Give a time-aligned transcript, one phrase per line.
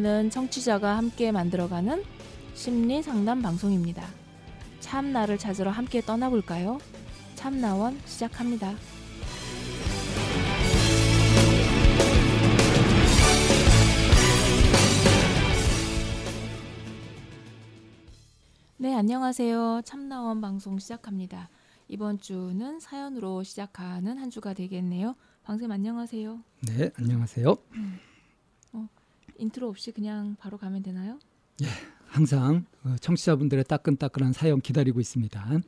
[0.00, 2.02] 참나원은 청취자가 함께 만들어가는
[2.54, 4.06] 심리 상담 방송입니다.
[4.80, 6.78] 참나를 찾으러 함께 떠나볼까요?
[7.34, 8.74] 참나원 시작합니다.
[18.78, 19.82] 네, 안녕하세요.
[19.84, 21.50] 참나원 방송 시작합니다.
[21.88, 25.14] 이번 주는 사연으로 시작하는 한 주가 되겠네요.
[25.44, 26.40] 방쌤 안녕하세요.
[26.66, 27.56] 네, 안녕하세요.
[29.40, 31.18] 인트로 없이 그냥 바로 가면 되나요?
[32.06, 35.60] 항상 어, 청취자분들의 따끈따끈한 사연 기다리고 있습니다.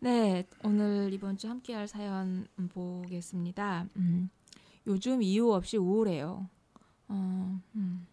[0.00, 3.86] 네, 오늘 이번 주 함께할 사연 음, 보겠습니다.
[3.96, 4.30] 음,
[4.86, 6.48] 요즘 이유 없이 우울해요.
[7.08, 8.06] 어, 음,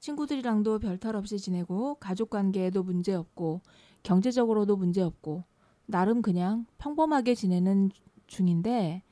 [0.00, 3.60] 친구들이랑도 별탈 없이 지내고 가족 관계에도 문제 없고
[4.02, 5.44] 경제적으로도 문제 없고
[5.86, 7.90] 나름 그냥 평범하게 지내는
[8.26, 9.02] 중인데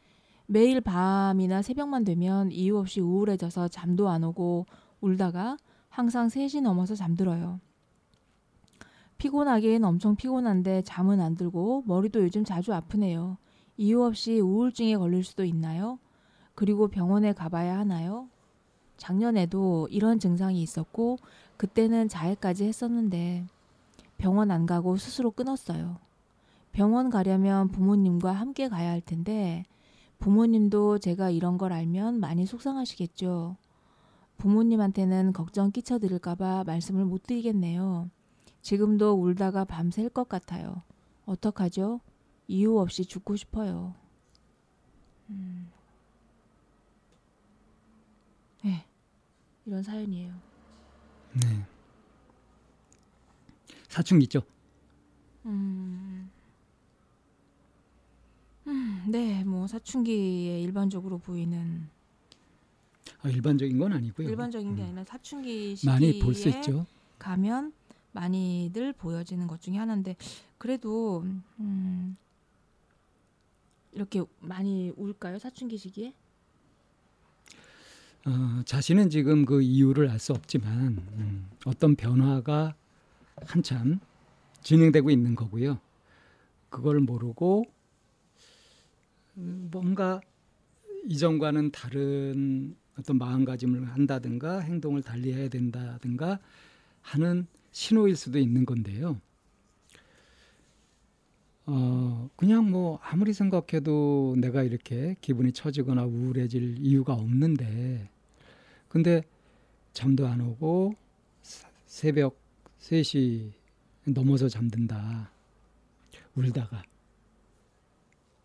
[0.53, 4.67] 매일 밤이나 새벽만 되면 이유 없이 우울해져서 잠도 안 오고
[5.01, 5.57] 울다가
[5.89, 7.61] 항상 3시 넘어서 잠들어요.
[9.19, 13.37] 피곤하긴 엄청 피곤한데 잠은 안 들고 머리도 요즘 자주 아프네요.
[13.77, 16.01] 이유 없이 우울증에 걸릴 수도 있나요?
[16.57, 18.29] 그리고 병원에 가봐야 하나요?
[18.97, 21.19] 작년에도 이런 증상이 있었고
[21.59, 23.47] 그때는 자해까지 했었는데
[24.19, 25.99] 병원 안 가고 스스로 끊었어요.
[26.73, 29.63] 병원 가려면 부모님과 함께 가야 할 텐데
[30.21, 33.57] 부모님도 제가 이런 걸 알면 많이 속상하시겠죠.
[34.37, 38.11] 부모님한테는 걱정 끼쳐드릴까봐 말씀을 못 드리겠네요.
[38.63, 40.83] 지금도 울다가 밤샐 것 같아요.
[41.25, 42.01] 어떡하죠?
[42.49, 43.95] 이유 없이 죽고 싶어요.
[45.31, 45.71] 음.
[48.63, 48.85] 네,
[49.65, 50.35] 이런 사연이에요.
[51.33, 51.65] 네.
[53.89, 54.43] 사춘기죠.
[55.47, 56.10] 음.
[58.71, 61.89] 음, 네, 뭐 사춘기에 일반적으로 보이는
[63.23, 64.29] 아, 일반적인 건 아니고요.
[64.29, 64.87] 일반적인 게 음.
[64.87, 66.87] 아니라 사춘기 시기에 많이 볼 수 있죠.
[67.19, 67.73] 가면
[68.13, 70.17] 많이들 보여지는 것 중에 하나인데
[70.59, 71.25] 그래도
[71.59, 72.17] 음,
[73.93, 76.15] 이렇게 많이 울까요 사춘기 시기에?
[78.27, 82.75] 어, 자신은 지금 그 이유를 알 수 없지만 음, 어떤 변화가
[83.47, 83.99] 한참
[84.63, 85.79] 진행되고 있는 거고요.
[86.69, 87.80] 그걸 모르고 음,
[89.35, 90.21] 뭔가
[91.09, 96.39] 이전과는 다른 어떤 마음가짐을 한다든가 행동을 달리해야 된다든가
[97.03, 99.21] 하는 신호일 수도 있는 건데요.
[101.67, 108.09] 어, 그냥 뭐 아무리 생각해도 내가 이렇게 기분이 처지거나 우울해질 이유가 없는데
[108.89, 109.23] 근데
[109.93, 110.95] 잠도 안 오고
[111.43, 112.39] 사- 새벽
[112.79, 113.53] 3시
[114.07, 115.31] 넘어서 잠든다.
[116.35, 116.83] 울다가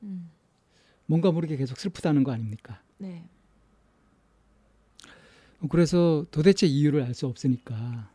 [0.04, 0.30] 음,
[1.06, 2.82] 뭔가 모르게 계속 슬프다는 거 아닙니까?
[2.98, 3.24] 네.
[5.70, 8.12] 그래서 도대체 이유를 알 수 없으니까.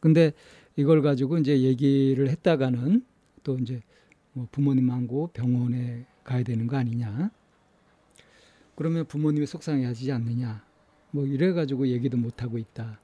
[0.00, 0.32] 근데
[0.76, 3.04] 이걸 가지고 이제 얘기를 했다가는
[3.42, 3.82] 또 이제
[4.32, 7.30] 뭐 부모님하고 병원에 가야 되는 거 아니냐.
[8.74, 10.64] 그러면 부모님이 속상해 하지 않느냐.
[11.10, 13.00] 뭐 이래 가지고 얘기도 못 하고 있다.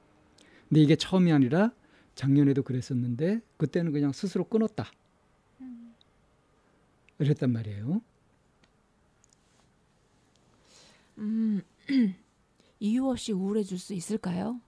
[0.69, 1.71] 근데 이게 처음이 아니라
[2.15, 4.91] 작년에도 그랬었는데 그때는 그냥 스스로 끊었다.
[7.19, 8.01] 이랬단 말이에요.
[11.17, 11.61] 음,
[12.79, 14.61] 이유 없이 우울해질 수 있을까요?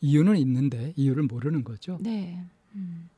[0.00, 1.98] 이유는 있는데 이유를 모르는 거죠.
[2.00, 2.44] 네.
[2.74, 3.08] 음,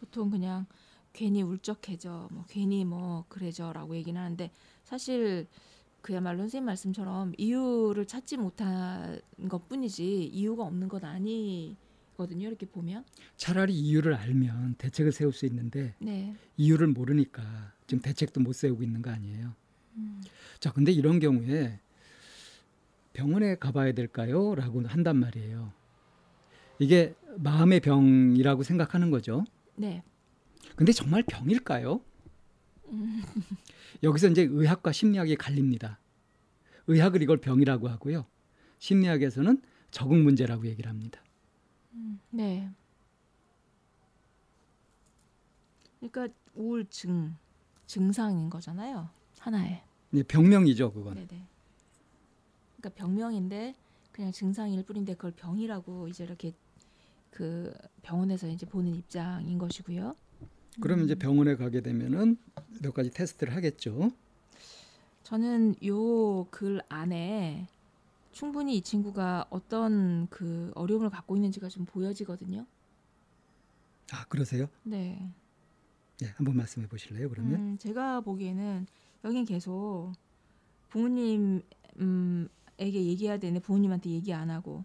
[0.00, 0.66] 보통 그냥
[1.12, 4.50] 괜히 울적해져, 뭐 괜히 뭐 그래져라고 얘기는 하는데
[4.84, 5.46] 사실
[6.02, 12.48] 그야말로 선생님 말씀처럼 이유를 찾지 못한 것뿐이지 이유가 없는 건 아니거든요.
[12.48, 13.04] 이렇게 보면.
[13.36, 16.34] 차라리 이유를 알면 대책을 세울 수 있는데 네.
[16.56, 19.54] 이유를 모르니까 지금 대책도 못 세우고 있는 거 아니에요.
[19.96, 20.22] 음,
[20.58, 21.80] 자, 근데 이런 경우에
[23.12, 24.54] 병원에 가봐야 될까요?
[24.54, 25.72] 라고 한단 말이에요.
[26.78, 29.44] 이게 마음의 병이라고 생각하는 거죠.
[29.76, 30.02] 네.
[30.76, 32.00] 근데 정말 병일까요?
[34.02, 35.98] 여기서 이제 의학과 심리학이 갈립니다.
[36.86, 38.26] 의학을 이걸 병이라고 하고요.
[38.78, 41.22] 심리학에서는 적응 문제라고 얘기를 합니다.
[42.30, 42.70] 네.
[45.98, 47.36] 그러니까 우울증
[47.86, 49.10] 증상인 거잖아요.
[49.38, 49.82] 하나의.
[50.12, 51.14] 이제 병명이죠, 그건.
[51.14, 51.46] 네네.
[52.80, 53.74] 그러니까 병명인데
[54.12, 56.52] 그냥 증상일 뿐인데 그걸 병이라고 이제 이렇게
[57.30, 57.72] 그
[58.02, 60.16] 병원에서 이제 보는 입장인 것이고요.
[60.80, 62.36] 그러면 이제 병원에 가게 되면은
[62.80, 64.10] 몇 가지 테스트를 하겠죠.
[65.22, 67.68] 저는 요 글 안에
[68.32, 72.64] 충분히 이 친구가 어떤 그 어려움을 갖고 있는지가 좀 보여지거든요.
[74.12, 74.68] 아, 그러세요?
[74.82, 75.30] 네.
[76.18, 77.54] 네, 한번 말씀해 보실래요, 그러면?
[77.54, 78.86] 음, 제가 보기에는
[79.24, 80.12] 여긴 계속
[80.88, 81.62] 부모님
[82.00, 82.48] 음,
[82.80, 84.82] 에게 얘기해야 되는데 부모님한테 얘기 안 하고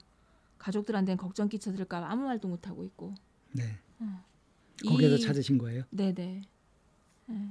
[0.58, 3.14] 가족들한테는 걱정 끼쳐드릴까 봐 아무 말도 못 하고 있고.
[3.54, 3.64] 네.
[4.00, 4.24] 어.
[4.86, 5.84] 거기에서 이- 찾으신 거예요?
[5.90, 6.42] 네네.
[7.28, 7.50] 네.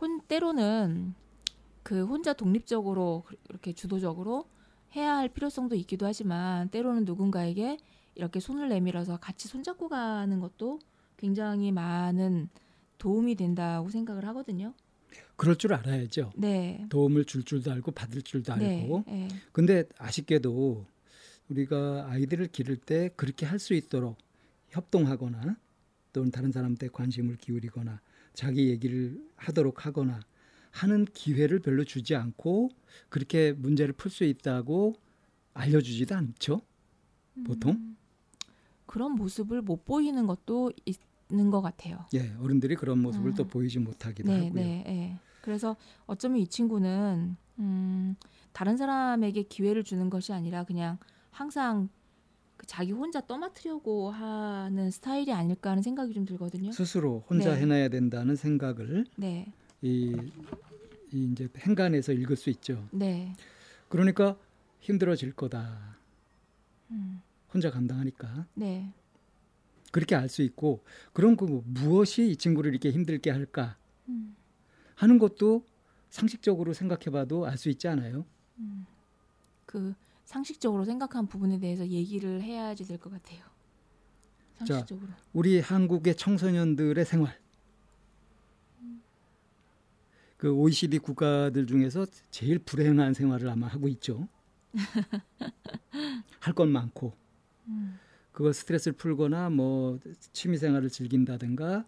[0.00, 1.14] 혼 때로는
[1.82, 4.46] 그 혼자 독립적으로 이렇게 주도적으로
[4.96, 7.76] 해야 할 필요성도 있기도 하지만 때로는 누군가에게
[8.14, 10.78] 이렇게 손을 내밀어서 같이 손잡고 가는 것도
[11.18, 12.48] 굉장히 많은
[12.98, 14.72] 도움이 된다고 생각을 하거든요.
[15.36, 16.32] 그럴 줄 알아야죠.
[16.36, 16.86] 네.
[16.88, 19.04] 도움을 줄 줄도 알고 받을 줄도 알고.
[19.06, 19.12] 네.
[19.12, 19.28] 네.
[19.52, 20.84] 근데 아쉽게도
[21.48, 24.16] 우리가 아이들을 기를 때 그렇게 할 수 있도록
[24.70, 25.56] 협동하거나
[26.12, 28.00] 또는 다른 사람한테 관심을 기울이거나
[28.34, 30.20] 자기 얘기를 하도록 하거나
[30.70, 32.70] 하는 기회를 별로 주지 않고
[33.08, 34.94] 그렇게 문제를 풀 수 있다고
[35.54, 36.62] 알려주지도 않죠.
[37.44, 37.72] 보통?
[37.72, 37.96] 음,
[38.86, 40.98] 그런 모습을 못 보이는 것도 있
[41.30, 42.04] 는 것 같아요.
[42.14, 43.34] 예, 어른들이 그런 모습을 음.
[43.34, 44.52] 또 보이지 못하기도 네, 하고요.
[44.54, 45.18] 네, 네.
[45.42, 45.76] 그래서
[46.06, 48.16] 어쩌면 이 친구는 음,
[48.52, 50.98] 다른 사람에게 기회를 주는 것이 아니라 그냥
[51.30, 51.88] 항상
[52.56, 56.72] 그 자기 혼자 떠맡으려고 하는 스타일이 아닐까 하는 생각이 좀 들거든요.
[56.72, 57.60] 스스로 혼자 네.
[57.60, 59.52] 해놔야 된다는 생각을 네,
[59.82, 60.16] 이,
[61.12, 62.88] 이 이제 행간에서 읽을 수 있죠.
[62.90, 63.34] 네,
[63.88, 64.36] 그러니까
[64.80, 65.96] 힘들어질 거다.
[66.90, 67.20] 음,
[67.52, 68.92] 혼자 감당하니까 네,
[69.92, 73.76] 그렇게 알 수 있고 그럼 그 뭐- 무엇이 이 친구를 이렇게 힘들게 할까
[74.08, 74.36] 음,
[74.96, 75.64] 하는 것도
[76.10, 78.24] 상식적으로 생각해봐도 알 수 있지 않아요?
[79.66, 79.94] 그
[80.24, 83.40] 상식적으로 생각한 부분에 대해서 얘기를 해야지 될 것 같아요.
[84.54, 85.08] 상식적으로.
[85.32, 87.38] 우리 한국의 청소년들의 생활
[90.36, 94.28] 그 OECD 국가들 중에서 제일 불행한 생활을 아마 하고 있죠.
[96.40, 97.12] 할 건 많고
[97.66, 97.98] 음,
[98.38, 99.98] 그거 스트레스를 풀거나 뭐
[100.32, 101.84] 취미 생활을 즐긴다든가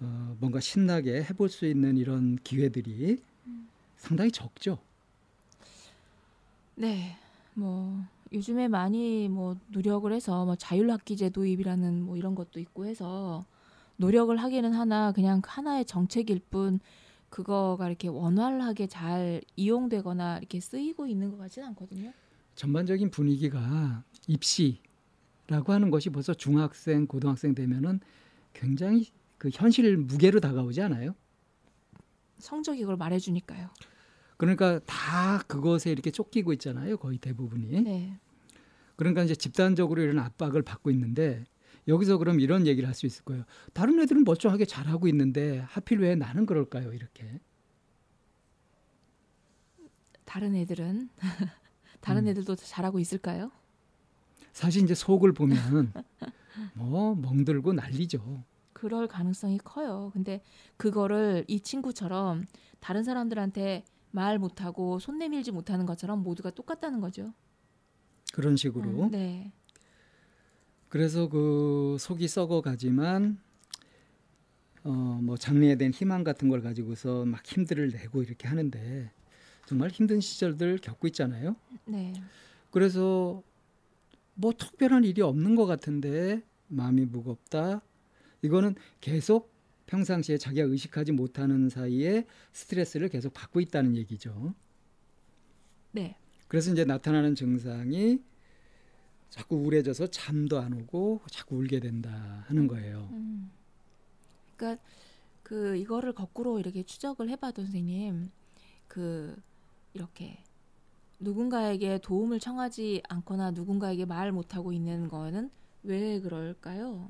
[0.00, 3.22] 어, 뭔가 신나게 해볼 수 있는 이런 기회들이
[3.98, 4.78] 상당히 적죠.
[6.76, 7.18] 네,
[7.52, 8.02] 뭐
[8.32, 13.44] 요즘에 많이 뭐 노력을 해서 뭐 자율학기제 도입이라는 뭐 이런 것도 있고 해서
[13.98, 16.80] 노력을 하기는 하나 그냥 하나의 정책일 뿐
[17.28, 22.14] 그거가 이렇게 원활하게 잘 이용되거나 이렇게 쓰이고 있는 것 같지는 않거든요.
[22.54, 24.85] 전반적인 분위기가 입시
[25.48, 28.00] 라고 하는 것이 벌써 중학생, 고등학생 되면은
[28.52, 29.06] 굉장히
[29.38, 31.14] 그 현실 무게로 다가오지 않아요?
[32.38, 33.68] 성적이 그걸 말해주니까요.
[34.36, 36.96] 그러니까 다 그것에 이렇게 쫓기고 있잖아요.
[36.96, 37.82] 거의 대부분이.
[37.82, 38.18] 네,
[38.96, 41.44] 그러니까 이제 집단적으로 이런 압박을 받고 있는데
[41.88, 43.44] 여기서 그럼 이런 얘기를 할 수 있을 거예요.
[43.72, 46.92] 다른 애들은 멀쩡하게 잘하고 있는데 하필 왜 나는 그럴까요?
[46.92, 47.40] 이렇게.
[50.24, 51.08] 다른 애들은
[52.00, 52.28] 다른 음.
[52.28, 53.50] 애들도 잘하고 있을까요?
[54.56, 55.92] 사실 이제 속을 보면
[56.72, 58.42] 뭐 멍들고 난리죠.
[58.72, 60.10] 그럴 가능성이 커요.
[60.14, 60.40] 근데
[60.78, 62.46] 그거를 이 친구처럼
[62.80, 67.34] 다른 사람들한테 말 못하고 손 내밀지 못하는 것처럼 모두가 똑같다는 거죠.
[68.32, 68.88] 그런 식으로.
[68.88, 69.52] 음, 네.
[70.88, 73.38] 그래서 그 속이 썩어가지만
[74.84, 79.12] 어뭐 장래에 대한 희망 같은 걸 가지고서 막 힘들을 내고 이렇게 하는데
[79.66, 81.56] 정말 힘든 시절들 겪고 있잖아요.
[81.84, 82.14] 네.
[82.70, 83.42] 그래서
[84.36, 87.82] 뭐 특별한 일이 없는 것 같은데 마음이 무겁다.
[88.42, 89.52] 이거는 계속
[89.86, 94.54] 평상시에 자기가 의식하지 못하는 사이에 스트레스를 계속 받고 있다는 얘기죠.
[95.92, 96.16] 네.
[96.48, 98.22] 그래서 이제 나타나는 증상이
[99.30, 103.08] 자꾸 우울해져서 잠도 안 오고 자꾸 울게 된다 하는 거예요.
[103.12, 103.50] 음.
[104.56, 104.82] 그러니까
[105.42, 108.30] 그 이거를 거꾸로 이렇게 추적을 해봐도 선생님
[108.88, 109.36] 그
[109.94, 110.42] 이렇게
[111.18, 115.50] 누군가에게 도움을 청하지 않거나 누군가에게 말 못하고 있는 거는
[115.82, 117.08] 왜 그럴까요?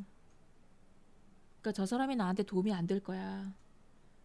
[1.61, 3.53] 그러니까 저 사람이 나한테 도움이 안 될 거야.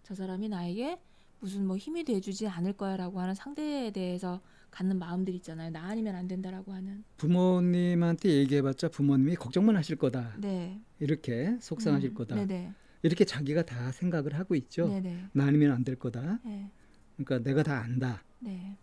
[0.04, 1.00] 저 사람이 나에게
[1.40, 5.72] 무슨 뭐 힘이 돼주지 않을 거야라고 하는 상대에 대해서 갖는 마음들 있잖아요.
[5.72, 7.04] 나 아니면 안 된다라고 하는.
[7.18, 10.36] 부모님한테 얘기해봤자 부모님이 걱정만 하실 거다.
[10.38, 10.80] 네.
[11.00, 12.36] 이렇게 속상하실 음, 거다.
[12.36, 12.72] 네네.
[13.02, 14.88] 이렇게 자기가 다 생각을 하고 있죠.
[14.88, 15.30] 네네.
[15.34, 16.40] 나 아니면 안 될 거다.
[16.46, 16.70] 네.
[17.18, 18.24] 그러니까 내가 다 안다.
[18.40, 18.78] 네.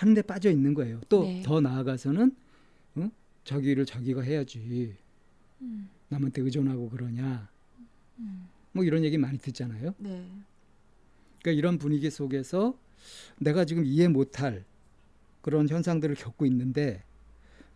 [0.00, 0.98] 하는데 빠져 있는 거예요.
[1.10, 1.42] 또 네.
[1.44, 2.34] 더 나아가서는
[2.96, 3.10] 어?
[3.44, 4.96] 자기를 자기가 해야지.
[5.60, 7.50] 음, 남한테 의존하고 그러냐.
[8.18, 8.48] 음.
[8.72, 9.94] 뭐 이런 얘기 많이 듣잖아요.
[9.98, 10.26] 네.
[11.42, 12.78] 그러니까 이런 분위기 속에서
[13.38, 14.64] 내가 지금 이해 못할
[15.42, 17.02] 그런 현상들을 겪고 있는데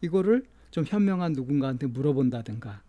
[0.01, 2.83] 이거를 좀 현명한 누군가한테 물어본다든가.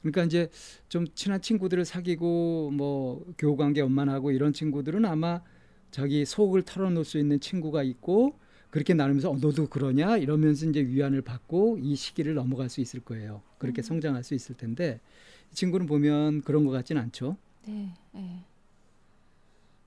[0.00, 0.48] 그러니까 이제
[0.88, 5.42] 좀 친한 친구들을 사귀고 뭐 교우 관계 원만하고 이런 친구들은 아마
[5.90, 8.34] 자기 속을 털어놓을 수 있는 친구가 있고
[8.70, 13.42] 그렇게 나누면서 어, 너도 그러냐 이러면서 이제 위안을 받고 이 시기를 넘어갈 수 있을 거예요.
[13.58, 13.84] 그렇게 음.
[13.84, 15.00] 성장할 수 있을 텐데
[15.50, 17.36] 이 친구는 보면 그런 것 같지는 않죠.
[17.66, 17.92] 네.
[18.12, 18.44] 네.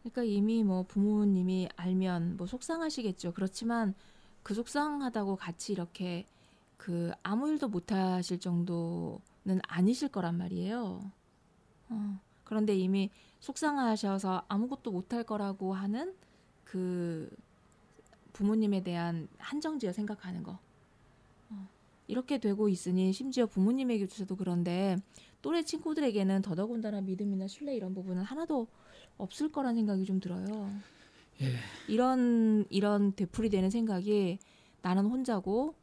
[0.02, 3.34] 그러니까 이미 뭐 부모님이 알면 뭐 속상하시겠죠.
[3.34, 3.94] 그렇지만
[4.44, 6.26] 그 속상하다고 같이 이렇게
[6.76, 11.10] 그 아무 일도 못 하실 정도는 아니실 거란 말이에요.
[11.90, 13.10] 어, 그런데 이미
[13.44, 16.16] 속상하셔서 아무것도 못할 거라고 하는
[16.64, 17.30] 그
[18.32, 20.60] 부모님에 대한 한정지어 생각하는 거.
[21.50, 21.68] 어,
[22.08, 24.96] 이렇게 되고 있으니 심지어 부모님에게조차도 그런데
[25.42, 28.68] 또래 친구들에게는 더더군다나 믿음이나 신뢰 이런 부분은 하나도
[29.18, 30.72] 없을 거란 생각이 좀 들어요.
[31.42, 31.54] 예.
[31.90, 34.40] 이런 이런 되풀이 되는 생각이
[34.82, 35.76] 나는 혼자고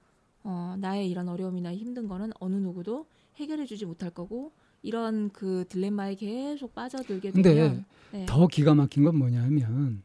[0.44, 6.14] 어, 나의 이런 어려움이나 힘든 거는 어느 누구도 해결해 주지 못할 거고 이런 그 딜레마에
[6.14, 8.26] 계속 빠져들게 근데 되면 네.
[8.26, 10.02] 더 기가 막힌 건 뭐냐면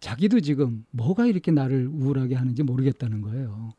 [0.00, 3.72] 자기도 지금 뭐가 이렇게 나를 우울하게 하는지 모르겠다는 거예요.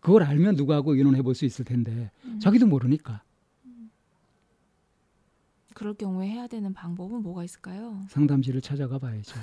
[0.00, 3.22] 그걸 알면 누구하고 의논해 볼 수 있을 텐데 음, 자기도 모르니까
[5.74, 8.00] 그럴 경우에 해야 되는 방법은 뭐가 있을까요?
[8.08, 9.34] 상담실을 찾아가 봐야죠.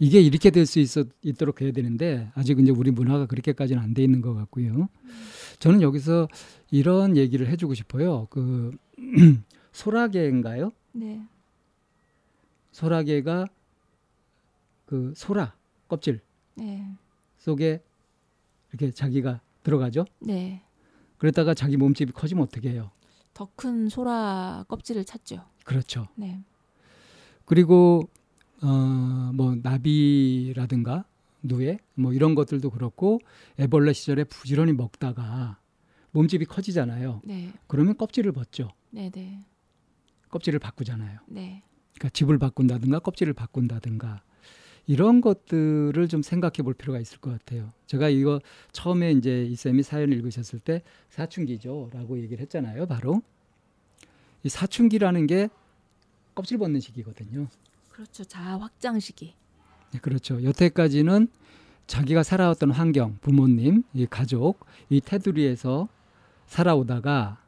[0.00, 0.78] 이게 이렇게 될 수
[1.22, 4.88] 있도록 해야 되는데 아직 이제 우리 문화가 그렇게까지는 안 돼 있는 것 같고요.
[5.58, 6.28] 저는 여기서
[6.70, 8.26] 이런 얘기를 해주고 싶어요.
[8.30, 8.70] 그
[9.72, 10.72] 소라게인가요?
[10.92, 11.22] 네,
[12.72, 13.46] 소라게가
[14.86, 15.54] 그 소라
[15.88, 16.20] 껍질
[16.54, 16.86] 네,
[17.38, 17.82] 속에
[18.70, 20.04] 이렇게 자기가 들어가죠.
[20.20, 20.62] 네.
[21.18, 22.90] 그러다가 자기 몸집이 커지면 어떻게 해요?
[23.34, 25.44] 더 큰 소라 껍질을 찾죠.
[25.64, 26.08] 그렇죠.
[26.14, 26.40] 네,
[27.44, 28.08] 그리고
[28.62, 31.04] 어뭐 나비라든가
[31.42, 33.20] 누에 뭐 이런 것들도 그렇고
[33.58, 35.58] 애벌레 시절에 부지런히 먹다가
[36.16, 37.20] 몸집이 커지잖아요.
[37.24, 38.70] 네, 그러면 껍질을 벗죠.
[38.90, 39.44] 네, 네,
[40.30, 41.20] 껍질을 바꾸잖아요.
[41.26, 41.62] 네.
[41.94, 44.22] 그러니까 집을 바꾼다든가 껍질을 바꾼다든가
[44.86, 47.72] 이런 것들을 좀 생각해 볼 필요가 있을 것 같아요.
[47.86, 48.40] 제가 이거
[48.72, 52.86] 처음에 이제 이 쌤이 사연을 읽으셨을 때 사춘기죠라고 얘기를 했잖아요.
[52.86, 53.20] 바로
[54.42, 55.48] 이 사춘기라는 게
[56.34, 57.48] 껍질 벗는 시기거든요.
[57.90, 58.24] 그렇죠.
[58.24, 59.34] 자아 확장 시기.
[59.92, 60.42] 네, 그렇죠.
[60.42, 61.28] 여태까지는
[61.86, 65.88] 자기가 살아왔던 환경, 부모님, 이 가족, 이 테두리에서
[66.46, 67.38] 살아오다가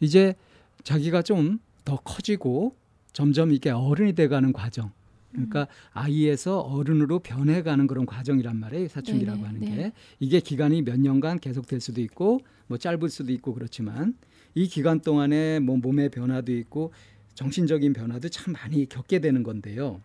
[0.00, 0.34] 이제
[0.82, 2.76] 자기가 좀 더 커지고
[3.12, 4.92] 점점 이게 어른이 돼가는 과정.
[5.32, 8.88] 그러니까 아이에서 어른으로 변해가는 그런 과정이란 말이에요.
[8.88, 9.66] 사춘기라고 네네, 하는 네.
[9.76, 14.16] 게 이게 기간이 몇 년간 계속될 수도 있고 뭐 짧을 수도 있고 그렇지만
[14.54, 16.92] 이 기간 동안에 뭐 몸의 변화도 있고
[17.34, 20.00] 정신적인 변화도 참 많이 겪게 되는 건데요.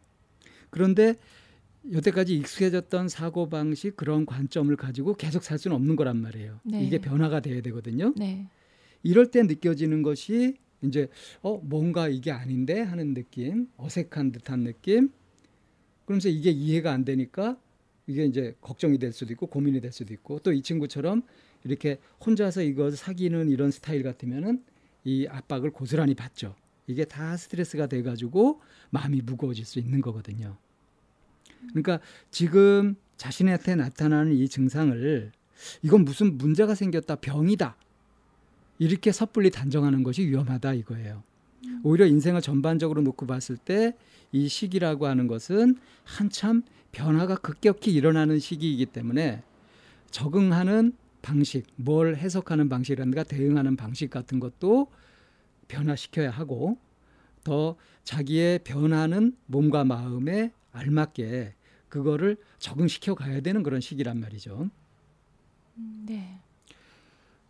[0.69, 1.15] 그런데
[1.91, 6.59] 여태까지 익숙해졌던 사고 방식 그런 관점을 가지고 계속 살 수는 없는 거란 말이에요.
[6.63, 6.83] 네.
[6.83, 8.13] 이게 변화가 돼야 되거든요.
[8.17, 8.47] 네,
[9.03, 11.07] 이럴 때 느껴지는 것이 이제
[11.41, 15.09] 어 뭔가 이게 아닌데 하는 느낌, 어색한 듯한 느낌.
[16.05, 17.57] 그러면서 이게 이해가 안 되니까
[18.07, 21.23] 이게 이제 걱정이 될 수도 있고 고민이 될 수도 있고 또 이 친구처럼
[21.63, 24.63] 이렇게 혼자서 이걸 사귀는 이런 스타일 같으면은
[25.03, 26.55] 이 압박을 고스란히 받죠.
[26.87, 28.61] 이게 다 스트레스가 돼 가지고
[28.91, 30.57] 마음이 무거워질 수 있는 거거든요.
[31.69, 31.99] 그러니까
[32.31, 35.31] 지금 자신한테 나타나는 이 증상을
[35.81, 37.75] 이건 무슨 문제가 생겼다 병이다
[38.79, 41.23] 이렇게 섣불리 단정하는 것이 위험하다 이거예요.
[41.83, 43.93] 오히려 인생을 전반적으로 놓고 봤을 때
[44.35, 49.41] 이 시기라고 하는 것은 한참 변화가 급격히 일어나는 시기이기 때문에
[50.11, 54.87] 적응하는 방식, 뭘 해석하는 방식이라든가 대응하는 방식 같은 것도
[55.69, 56.77] 변화시켜야 하고
[57.45, 61.55] 더 자기의 변하는 몸과 마음에 알맞게
[61.89, 64.69] 그거를 적응시켜 가야 되는 그런 시기란 말이죠.
[65.77, 66.39] 음, 네,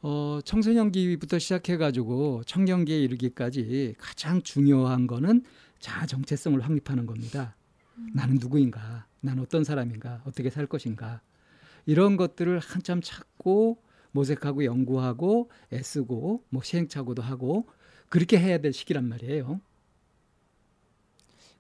[0.07, 5.43] 어, 청소년기부터 시작해가지고 청년기에 이르기까지 가장 중요한 거는
[5.79, 7.55] 자아 정체성을 확립하는 겁니다.
[8.13, 9.07] 나는 누구인가?
[9.21, 10.21] 난 어떤 사람인가?
[10.25, 11.21] 어떻게 살 것인가?
[11.87, 17.67] 이런 것들을 한참 찾고 모색하고 연구하고 애쓰고 뭐 시행착오도 하고
[18.09, 19.59] 그렇게 해야 될 시기란 말이에요.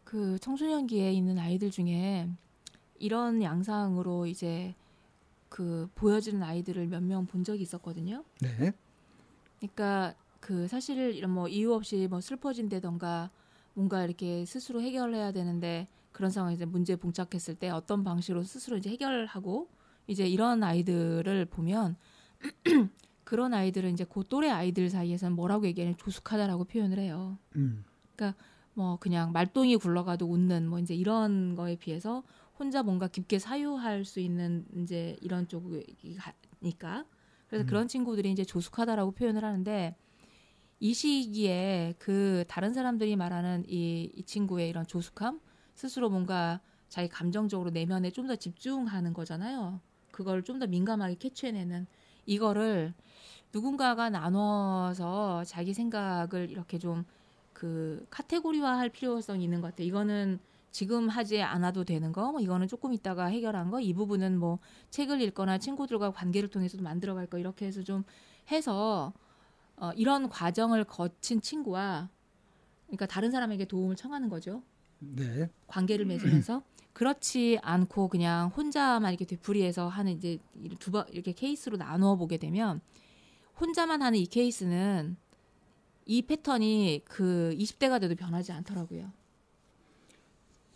[0.05, 2.29] 그 청소년기에 있는 아이들 중에
[2.99, 4.73] 이런 양상으로 이제
[5.49, 8.23] 그 보여지는 아이들을 몇 명 본 적이 있었거든요.
[8.41, 8.71] 네.
[9.59, 13.31] 그러니까 그 사실 이런 뭐 이유 없이 뭐 슬퍼진다던가
[13.73, 19.67] 뭔가 이렇게 스스로 해결해야 되는데 그런 상황에서 문제 봉착했을 때 어떤 방식으로 스스로 이제 해결하고
[20.07, 21.97] 이제 이런 아이들을 보면
[23.25, 27.37] 그런 아이들은 이제 그 또래 아이들 사이에서는 뭐라고 얘기하냐면 조숙하다라고 표현을 해요.
[27.55, 27.83] 음.
[28.75, 32.23] 뭐 그냥 말똥이 굴러가도 웃는 뭐 이제 이런 거에 비해서
[32.59, 37.05] 혼자 뭔가 깊게 사유할 수 있는 이제 이런 쪽이니까
[37.47, 37.67] 그래서 음.
[37.67, 39.95] 그런 친구들이 이제 조숙하다라고 표현을 하는데
[40.79, 45.39] 이 시기에 그 다른 사람들이 말하는 이, 이 친구의 이런 조숙함
[45.73, 49.79] 스스로 뭔가 자기 감정적으로 내면에 좀 더 집중하는 거잖아요.
[50.11, 51.87] 그걸 좀 더 민감하게 캐치해내는
[52.25, 52.93] 이거를
[53.53, 57.05] 누군가가 나눠서 자기 생각을 이렇게 좀
[57.55, 59.87] 그 카테고리화할 필요성이 있는 것 같아요.
[59.87, 60.39] 이거는
[60.71, 64.59] 지금 하지 않아도 되는 거, 뭐 이거는 조금 있다가 해결한 거, 이 부분은 뭐
[64.89, 68.03] 책을 읽거나 친구들과 관계를 통해서도 만들어갈 거 이렇게 해서 좀
[68.51, 69.13] 해서
[69.77, 72.09] 어, 이런 과정을 거친 친구와
[72.87, 74.61] 그러니까 다른 사람에게 도움을 청하는 거죠.
[74.99, 75.49] 네.
[75.67, 76.61] 관계를 맺으면서
[76.93, 80.39] 그렇지 않고 그냥 혼자만 이렇게 되풀이해서 하는 이제
[80.79, 82.81] 두 번 이렇게 케이스로 나누어 보게 되면
[83.61, 85.15] 혼자만 하는 이 케이스는
[86.05, 89.11] 이 패턴이 그 20대가 돼도 변하지 않더라고요.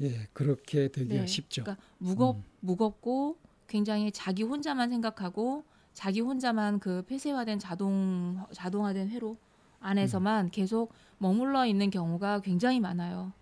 [0.02, 1.64] 예, 그렇게 되기가 네, 쉽죠.
[1.64, 2.44] 그러니까 무겁 음.
[2.62, 9.38] 무겁고 굉장히 자기 혼자만 생각하고 자기 혼자만 그 폐쇄화된 자동 자동화된 회로
[9.82, 10.50] 안에서만 음.
[10.52, 13.34] 계속 머물러 있는 경우가 굉장히 많아요.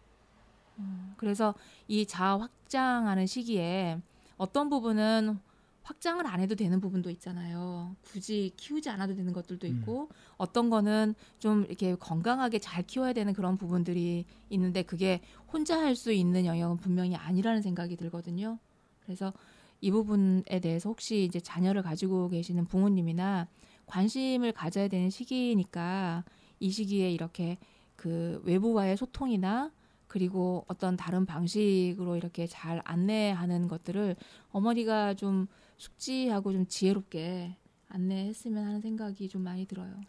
[0.79, 1.53] 음, 그래서
[1.87, 3.99] 이 자아 확장하는 시기에
[4.37, 5.39] 어떤 부분은
[5.87, 7.95] 확장을 안 해도 되는 부분도 있잖아요.
[8.03, 9.71] 굳이 키우지 않아도 되는 것들도 음.
[9.71, 15.95] 있고 어떤 거는 좀 이렇게 건강하게 잘 키워야 되는 그런 부분들이 있는데 그게 혼자 할
[15.95, 18.59] 수 있는 영역은 분명히 아니라는 생각이 들거든요.
[19.03, 19.33] 그래서
[19.79, 23.47] 이 부분에 대해서 혹시 이제 자녀를 가지고 계시는 부모님이나
[23.85, 26.25] 관심을 가져야 되는 시기니까
[26.59, 27.57] 이 시기에 이렇게
[27.95, 29.71] 그 외부와의 소통이나
[30.07, 34.17] 그리고 어떤 다른 방식으로 이렇게 잘 안내하는 것들을
[34.51, 37.55] 어머니가 좀 숙지하고 좀 지혜롭게
[37.89, 40.01] 안내했으면 하는 생각이 좀 많이 들어요.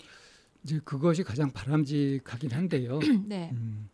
[0.65, 2.99] 이제 그것이 가장 바람직하긴 한데요.
[3.27, 3.51] 네.
[3.53, 3.89] 음,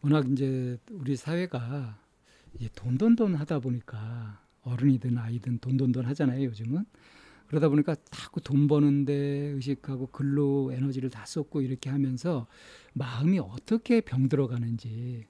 [0.00, 1.98] 워낙 이제 우리 사회가
[2.54, 6.44] 이제 돈돈돈 하다 보니까 어른이든 아이든 돈돈돈 하잖아요.
[6.44, 6.84] 요즘은
[7.48, 12.46] 그러다 보니까 자꾸 돈 버는데 의식하고 근로 에너지를 다 쏟고 이렇게 하면서
[12.92, 15.24] 마음이 어떻게 병들어 가는지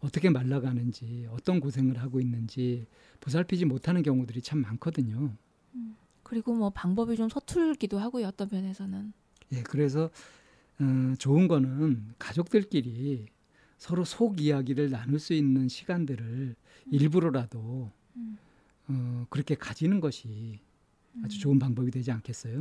[0.00, 2.86] 어떻게 말라가는지 어떤 고생을 하고 있는지
[3.20, 5.34] 보살피지 못하는 경우들이 참 많거든요.
[6.22, 8.26] 그리고 뭐 방법이 좀 서툴기도 하고요.
[8.26, 9.12] 어떤 면에서는.
[9.52, 10.10] 예, 그래서
[10.80, 13.26] 어, 좋은 거는 가족들끼리
[13.78, 16.54] 서로 속 이야기를 나눌 수 있는 시간들을
[16.90, 18.38] 일부러라도 음.
[18.88, 20.60] 어, 그렇게 가지는 것이
[21.24, 22.60] 아주 좋은 방법이 되지 않겠어요?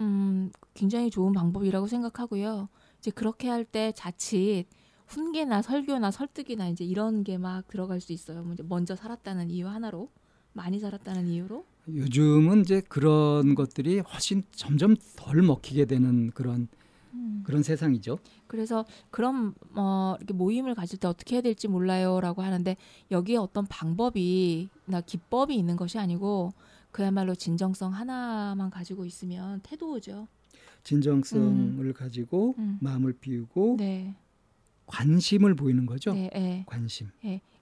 [0.00, 2.68] 음, 굉장히 좋은 방법이라고 생각하고요.
[2.98, 4.66] 이제 그렇게 할 때 자칫
[5.06, 8.42] 훈계나 설교나 설득이나 이제 이런 게 막 들어갈 수 있어요.
[8.42, 10.10] 먼저, 먼저 살았다는 이유 하나로
[10.52, 11.64] 많이 살았다는 이유로.
[11.88, 16.68] 요즘은 이제 그런 것들이 훨씬 점점 덜 먹히게 되는 그런
[17.44, 18.18] 그런 세상이죠.
[18.46, 22.76] 그래서 그런 어 이렇게 모임을 가질 때 어떻게 해야 될지 몰라요라고 하는데
[23.10, 26.52] 여기에 어떤 방법이나 기법이 있는 것이 아니고
[26.90, 30.26] 그야말로 진정성 하나만 가지고 있으면 태도죠.
[30.82, 32.78] 진정성을 가지고 음.
[32.80, 34.14] 마음을 비우고 네.
[34.86, 36.12] 관심을 보이는 거죠.
[36.14, 36.64] 네, 네.
[36.66, 37.10] 관심.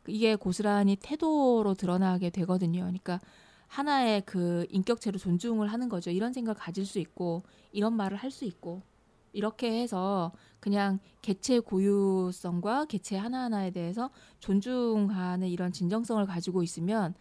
[0.06, 2.80] 이게 고스란히 태도로 드러나게 되거든요.
[2.82, 3.20] 그러니까
[3.68, 6.10] 하나의 그 인격체로 존중을 하는 거죠.
[6.10, 8.82] 이런 생각 가질 수 있고 이런 말을 할 수 있고
[9.32, 14.10] 이렇게 해서 그냥 개체 고유성과 개체 하나하나에 대해서
[14.40, 17.14] 존중하는 이런 진정성을 가지고 있으면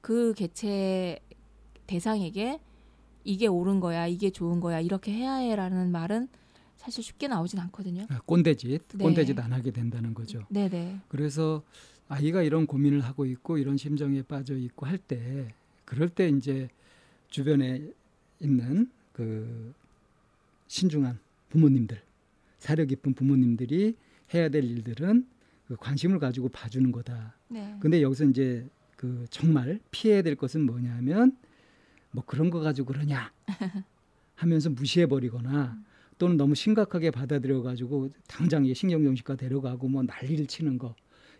[0.00, 1.20] 그 개체
[1.86, 2.60] 대상에게
[3.22, 6.28] 이게 옳은 거야, 이게 좋은 거야, 이렇게 해야 해라는 말은
[6.80, 8.06] 사실 쉽게 나오진 않거든요.
[8.08, 9.04] 아, 꼰대짓, 네.
[9.04, 10.46] 꼰대짓 안 하게 된다는 거죠.
[10.48, 11.00] 네네.
[11.08, 11.62] 그래서
[12.08, 15.52] 아이가 이런 고민을 하고 있고 이런 심정에 빠져 있고 할 때
[15.84, 16.68] 그럴 때 이제
[17.28, 17.86] 주변에
[18.40, 19.74] 있는 그
[20.68, 21.18] 신중한
[21.50, 22.00] 부모님들
[22.58, 23.94] 사려 깊은 부모님들이
[24.32, 25.26] 해야 될 일들은
[25.68, 27.34] 그 관심을 가지고 봐주는 거다.
[27.48, 27.76] 네.
[27.80, 28.66] 근데 여기서 이제
[28.96, 31.36] 그 정말 피해야 될 것은 뭐냐면
[32.10, 33.30] 뭐 그런 거 가지고 그러냐
[34.34, 35.78] 하면서 무시해 버리거나
[36.20, 40.94] 또는 너무 심각하게 받아들여 가지고 당장 이 신경정신과 데려가고 뭐 난리를 치는 거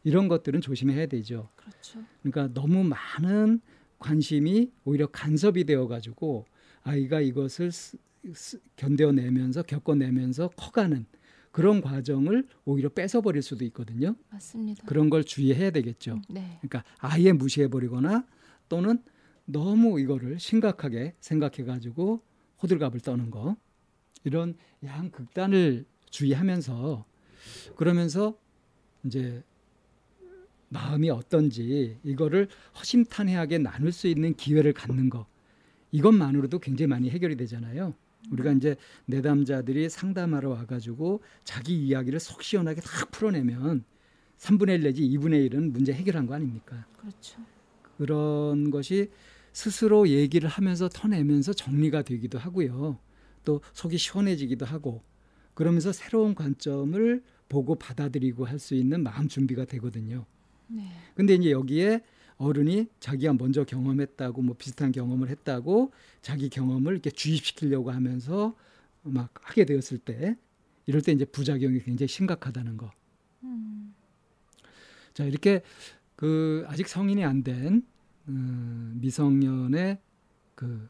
[0.04, 1.50] 이런 것들은 조심해야 되죠.
[1.54, 2.00] 그렇죠.
[2.22, 3.60] 그러니까 너무 많은
[3.98, 6.46] 관심이 오히려 간섭이 되어 가지고
[6.82, 7.98] 아이가 이것을 스-
[8.32, 11.04] 스- 견뎌내면서 겪어내면서 커가는
[11.50, 14.16] 그런 과정을 오히려 뺏어버릴 수도 있거든요.
[14.30, 14.86] 맞습니다.
[14.86, 16.22] 그런 걸 주의해야 되겠죠.
[16.30, 16.58] 네.
[16.62, 18.24] 그러니까 아예 무시해버리거나
[18.70, 19.02] 또는
[19.44, 22.22] 너무 이거를 심각하게 생각해가지고
[22.62, 23.56] 호들갑을 떠는 거
[24.24, 24.54] 이런
[24.84, 27.04] 양 극단을 주의하면서
[27.76, 28.36] 그러면서
[29.04, 29.42] 이제
[30.68, 35.26] 마음이 어떤지 이거를 허심탄회하게 나눌 수 있는 기회를 갖는 거
[35.92, 37.94] 이것만으로도 굉장히 많이 해결이 되잖아요.
[38.30, 43.84] 우리가 이제 내담자들이 상담하러 와가지고 자기 이야기를 속 시원하게 딱 풀어내면
[44.38, 46.86] 3분의 1 내지 2분의 1은 문제 해결한 거 아닙니까?
[46.98, 47.40] 그렇죠.
[47.96, 49.10] 그런 것이
[49.52, 52.98] 스스로 얘기를 하면서 터내면서 정리가 되기도 하고요.
[53.44, 55.02] 또 속이 시원해지기도 하고
[55.54, 60.24] 그러면서 새로운 관점을 보고 받아들이고 할 수 있는 마음 준비가 되거든요.
[60.68, 60.90] 네.
[61.14, 62.02] 근데 이제 여기에
[62.36, 68.54] 어른이 자기가 먼저 경험했다고 뭐 비슷한 경험을 했다고 자기 경험을 이렇게 주입시키려고 하면서
[69.02, 70.36] 막 하게 되었을 때
[70.86, 72.90] 이럴 때 이제 부작용이 굉장히 심각하다는 거.
[73.42, 73.94] 음.
[75.12, 75.62] 자 이렇게
[76.16, 77.82] 그 아직 성인이 안된
[78.28, 79.98] 음, 미성년의
[80.54, 80.88] 그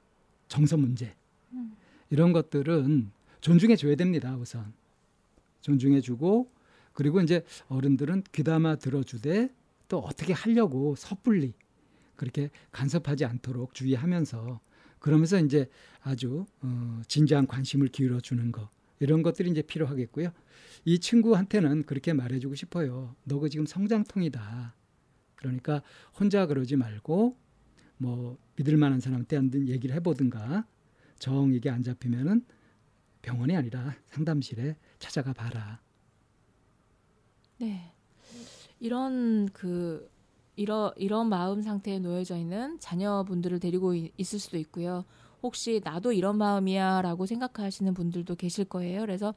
[0.49, 1.15] 정서 문제
[1.53, 1.73] 음.
[2.11, 4.37] 이런 것들은 존중해 줘야 됩니다.
[4.37, 4.73] 우선
[5.63, 6.51] 존중해 주고
[6.93, 9.49] 그리고 이제 어른들은 귀담아 들어주되
[9.89, 11.55] 또 어떻게 하려고 섣불리
[12.17, 14.61] 그렇게 간섭하지 않도록 주의하면서
[14.99, 15.69] 그러면서 이제
[16.03, 18.69] 아주 어, 진지한 관심을 기울여 주는 거
[18.99, 20.31] 이런 것들이 이제 필요하겠고요.
[20.85, 23.17] 이 친구한테는 그렇게 말해주고 싶어요.
[23.25, 24.75] 너가 지금 성장통이다.
[25.37, 25.83] 그러니까
[26.19, 27.37] 혼자 그러지 말고
[27.97, 30.67] 뭐 믿을 만한 사람한테 한번 얘기를 해보든가
[31.21, 32.45] 정 이게 안 잡히면은
[33.23, 35.81] 병원이 아니라 상담실에 찾아가 봐라.
[37.59, 37.93] 네.
[38.81, 40.11] 이런 그
[40.57, 45.05] 이런 이런 마음 상태에 놓여져 있는 자녀분들을 데리고 있을 수도 있고요.
[45.43, 49.03] 혹시 나도 이런 마음이야라고 생각하시는 분들도 계실 거예요.
[49.03, 49.35] 그래서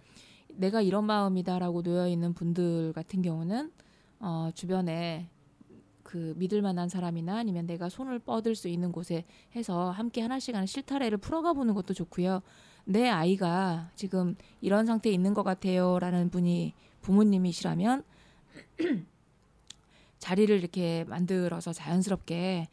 [0.49, 3.71] 내가 이런 마음이다라고 놓여 있는 분들 같은 경우는
[4.19, 5.29] 어, 주변에
[6.03, 10.67] 그 믿을 만한 사람이나 아니면 내가 손을 뻗을 수 있는 곳에 해서 함께 하나씩 하는
[10.67, 12.41] 실타래를 풀어가 보는 것도 좋고요.
[12.85, 18.03] 내 아이가 지금 이런 상태에 있는 것 같아요라는 분이 부모님이시라면
[20.19, 22.67] 자리를 이렇게 만들어서 자연스럽게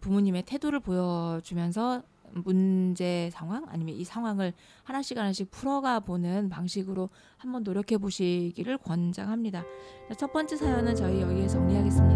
[0.00, 7.98] 부모님의 태도를 보여주면서 문제 상황 아니면 이 상황을 하나씩 하나씩 풀어가 보는 방식으로 한번 노력해
[7.98, 9.64] 보시기를 권장합니다.
[10.18, 12.15] 첫 번째 사연은 저희 여기에 정리하겠습니다.